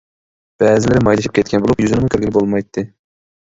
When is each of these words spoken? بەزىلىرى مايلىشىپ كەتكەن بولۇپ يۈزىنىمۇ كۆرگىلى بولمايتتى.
بەزىلىرى 0.63 1.03
مايلىشىپ 1.09 1.37
كەتكەن 1.39 1.67
بولۇپ 1.67 1.87
يۈزىنىمۇ 1.87 2.13
كۆرگىلى 2.17 2.37
بولمايتتى. 2.41 2.89